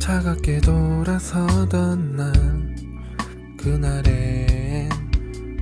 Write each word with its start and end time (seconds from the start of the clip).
차갑게 0.00 0.62
돌아서던 0.62 2.16
날 2.16 2.32
그날엔 3.56 4.88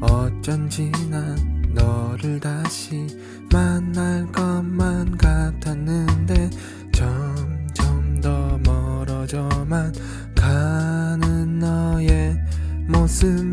어쩐지 0.00 0.90
난 1.10 1.36
너를 1.74 2.38
다시 2.38 3.06
만날 3.52 4.24
것만 4.32 5.18
같았는데 5.18 6.48
점점 6.92 8.20
더 8.22 8.58
멀어져만 8.64 9.92
가는 10.34 11.58
너의 11.58 12.38
모습 12.86 13.49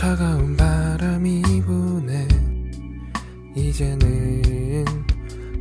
차가운 0.00 0.56
바람이 0.56 1.42
부네. 1.60 2.26
이제는 3.54 4.82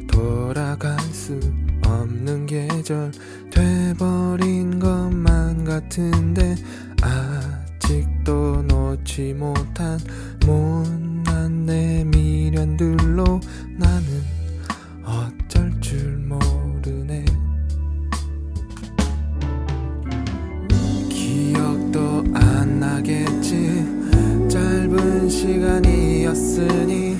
돌아갈 0.08 0.98
수 1.12 1.38
없는 1.86 2.46
계절 2.46 3.12
돼버린 3.52 4.80
것만 4.80 5.66
같은데 5.66 6.56
아직도 7.02 8.62
놓지 8.62 9.34
못한 9.34 10.00
못난 10.46 11.66
내 11.66 12.06
미련들로 12.06 13.42
나 13.78 13.89
시간이었으니 25.60 27.18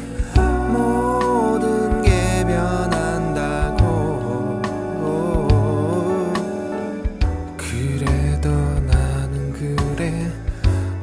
모든 0.72 2.02
게 2.02 2.46
변한다고. 2.46 3.82
그래도 7.58 8.50
나는 8.50 9.52
그래. 9.52 10.32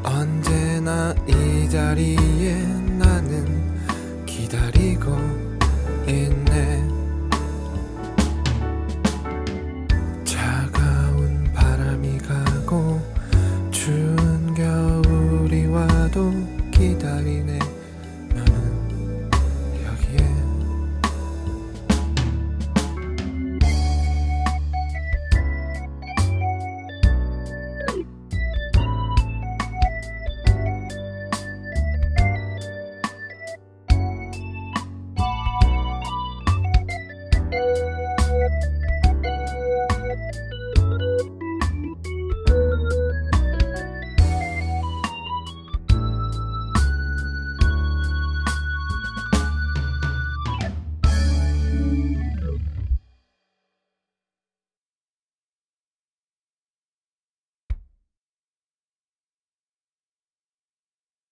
언제나 0.03 1.15
이 1.27 1.69
자리에 1.69 2.57
나는 2.99 3.45
기다리고 4.25 5.15